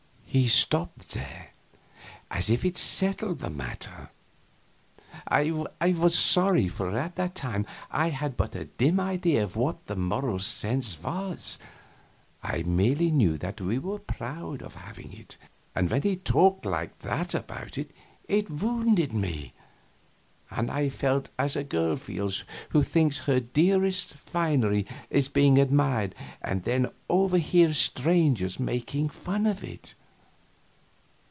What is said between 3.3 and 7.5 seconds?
the matter. I was sorry, for at that